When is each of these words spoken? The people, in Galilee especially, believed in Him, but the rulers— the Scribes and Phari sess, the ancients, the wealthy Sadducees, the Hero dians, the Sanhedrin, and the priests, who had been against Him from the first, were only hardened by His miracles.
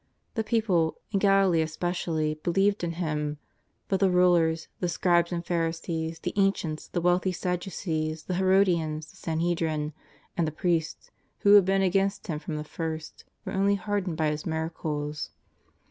The 0.33 0.43
people, 0.43 0.97
in 1.11 1.19
Galilee 1.19 1.61
especially, 1.61 2.33
believed 2.41 2.83
in 2.83 2.93
Him, 2.93 3.37
but 3.87 3.99
the 3.99 4.09
rulers— 4.09 4.67
the 4.79 4.89
Scribes 4.89 5.31
and 5.31 5.45
Phari 5.45 5.71
sess, 5.71 6.17
the 6.17 6.33
ancients, 6.37 6.87
the 6.87 7.01
wealthy 7.01 7.31
Sadducees, 7.31 8.23
the 8.23 8.33
Hero 8.33 8.63
dians, 8.63 9.11
the 9.11 9.17
Sanhedrin, 9.17 9.93
and 10.35 10.47
the 10.47 10.51
priests, 10.51 11.11
who 11.41 11.53
had 11.53 11.65
been 11.65 11.83
against 11.83 12.25
Him 12.25 12.39
from 12.39 12.55
the 12.57 12.63
first, 12.63 13.25
were 13.45 13.53
only 13.53 13.75
hardened 13.75 14.17
by 14.17 14.31
His 14.31 14.43
miracles. 14.43 15.29